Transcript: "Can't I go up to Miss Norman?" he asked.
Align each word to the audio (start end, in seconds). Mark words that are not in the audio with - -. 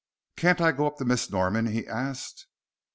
"Can't 0.35 0.59
I 0.59 0.71
go 0.71 0.87
up 0.87 0.97
to 0.97 1.05
Miss 1.05 1.29
Norman?" 1.29 1.67
he 1.67 1.85
asked. 1.87 2.47